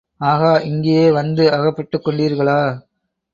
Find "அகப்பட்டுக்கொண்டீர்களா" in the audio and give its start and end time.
1.49-2.59